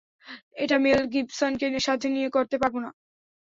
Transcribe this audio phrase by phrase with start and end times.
[0.55, 2.89] এটা মেল গিবসনকে সাথে নিয়ে করতে পারবো না।